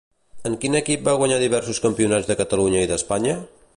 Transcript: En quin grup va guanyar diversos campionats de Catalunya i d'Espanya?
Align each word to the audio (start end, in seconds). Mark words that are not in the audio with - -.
En 0.49 0.55
quin 0.61 0.77
grup 0.87 1.03
va 1.09 1.13
guanyar 1.19 1.37
diversos 1.43 1.81
campionats 1.85 2.31
de 2.31 2.39
Catalunya 2.41 2.83
i 2.87 2.89
d'Espanya? 2.93 3.37